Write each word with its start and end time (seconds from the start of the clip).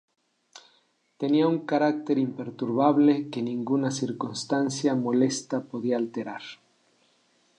Tenía 1.19 1.47
un 1.47 1.67
carácter 1.67 2.17
imperturbable 2.17 3.29
que 3.31 3.43
ninguna 3.43 3.91
circunstancia 3.91 4.95
molesta 4.95 5.57
podía 5.69 5.97
alterar. 5.97 6.41